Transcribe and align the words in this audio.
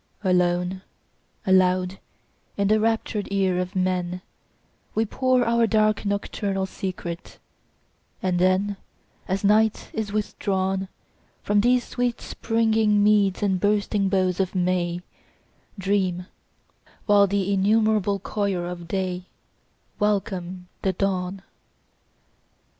Alone, 0.23 0.81
aloud 1.45 1.99
in 2.57 2.69
the 2.69 2.79
raptured 2.79 3.27
ear 3.29 3.59
of 3.59 3.75
men 3.75 4.23
We 4.95 5.05
pour 5.05 5.45
our 5.45 5.67
dark 5.67 6.05
nocturnal 6.07 6.65
secret; 6.65 7.37
and 8.19 8.39
then, 8.39 8.77
As 9.27 9.43
night 9.43 9.91
is 9.93 10.11
withdrawn 10.11 10.79
15 10.79 10.97
From 11.43 11.61
these 11.61 11.83
sweet 11.83 12.19
springing 12.19 13.03
meads 13.03 13.43
and 13.43 13.59
bursting 13.59 14.09
boughs 14.09 14.39
of 14.39 14.55
May, 14.55 15.01
Dream, 15.77 16.25
while 17.05 17.27
the 17.27 17.53
innumerable 17.53 18.17
choir 18.17 18.65
of 18.65 18.87
day 18.87 19.25
Welcome 19.99 20.67
the 20.81 20.93
dawn. 20.93 21.43